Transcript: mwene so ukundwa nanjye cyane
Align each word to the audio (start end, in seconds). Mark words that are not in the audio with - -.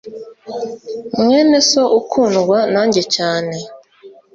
mwene 1.21 1.57
so 1.69 1.81
ukundwa 1.99 2.57
nanjye 2.73 3.01
cyane 3.15 3.55